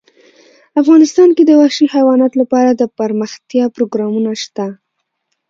افغانستان 0.81 1.29
کې 1.35 1.43
د 1.45 1.51
وحشي 1.61 1.85
حیوانات 1.95 2.33
لپاره 2.41 2.69
دپرمختیا 2.81 3.65
پروګرامونه 3.75 4.31
شته. 4.43 4.65